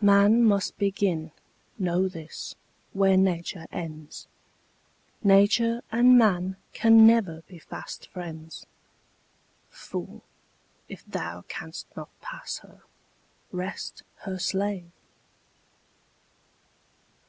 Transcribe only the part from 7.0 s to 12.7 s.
never be fast friends. Fool, if thou canst not pass